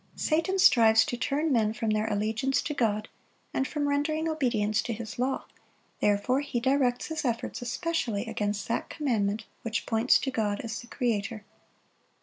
Satan 0.15 0.57
strives 0.57 1.05
to 1.05 1.15
turn 1.15 1.51
men 1.51 1.73
from 1.73 1.91
their 1.91 2.07
allegiance 2.11 2.63
to 2.63 2.73
God, 2.73 3.07
and 3.53 3.67
from 3.67 3.87
rendering 3.87 4.27
obedience 4.27 4.81
to 4.81 4.93
His 4.93 5.19
law; 5.19 5.45
therefore 5.99 6.39
he 6.39 6.59
directs 6.59 7.05
his 7.09 7.23
efforts 7.23 7.61
especially 7.61 8.25
against 8.25 8.67
that 8.67 8.89
commandment 8.89 9.45
which 9.61 9.85
points 9.85 10.17
to 10.21 10.31
God 10.31 10.59
as 10.61 10.79
the 10.81 10.87
Creator. 10.87 11.45